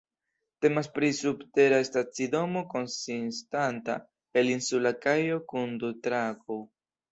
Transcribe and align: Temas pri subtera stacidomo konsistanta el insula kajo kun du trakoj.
Temas 0.65 0.87
pri 0.95 1.09
subtera 1.17 1.81
stacidomo 1.89 2.63
konsistanta 2.73 3.99
el 4.43 4.51
insula 4.57 4.95
kajo 5.07 5.41
kun 5.55 5.79
du 5.85 5.95
trakoj. 6.11 6.61